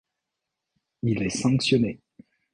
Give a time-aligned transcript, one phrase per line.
[1.03, 1.99] Il est sanctionné.